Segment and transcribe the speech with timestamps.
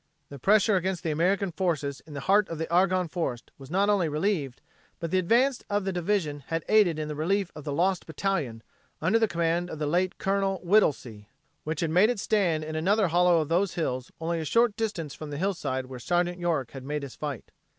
[0.29, 3.87] The pressure against the American forces in the heart of the Argonne Forest was not
[3.87, 4.59] only relieved,
[4.99, 8.63] but the advance of the division had aided in the relief of the "Lost Battalion"
[8.99, 10.57] under the command of the late Col.
[10.63, 11.29] Whittlesey,
[11.65, 15.13] which had made its stand in another hollow of those hills only a short distance
[15.13, 17.51] from the hillside where Sergeant York made his fight.